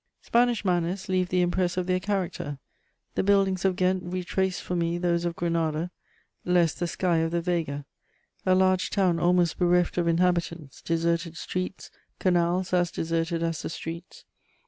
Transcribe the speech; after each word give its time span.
Spanish 0.23 0.65
manners 0.65 1.07
leave 1.09 1.29
the 1.29 1.41
impress 1.43 1.77
of 1.77 1.85
their 1.85 1.99
character: 1.99 2.57
the 3.13 3.21
buildings 3.21 3.63
of 3.63 3.75
Ghent 3.75 4.01
retraced 4.03 4.63
for 4.63 4.75
me 4.75 4.97
those 4.97 5.25
of 5.25 5.35
Granada, 5.35 5.91
less 6.43 6.73
the 6.73 6.87
sky 6.87 7.17
of 7.17 7.29
the 7.29 7.39
Vega. 7.39 7.85
A 8.43 8.55
large 8.55 8.89
town 8.89 9.19
almost 9.19 9.59
bereft 9.59 9.99
of 9.99 10.07
inhabitants, 10.07 10.81
deserted 10.81 11.37
streets, 11.37 11.91
canals 12.17 12.73
as 12.73 12.89
deserted 12.89 13.43
as 13.43 13.61
the 13.61 13.69
streets.... 13.69 14.25